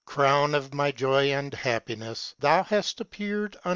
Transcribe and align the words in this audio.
CRcnvn 0.07 0.55
of 0.55 0.73
my 0.73 0.91
joy 0.91 1.27
and 1.27 1.51
happi 1.51 1.95
ncife 1.95 2.33
thou 2.39 2.63
haft 2.63 2.99
appeared 3.01 3.55
an. 3.63 3.69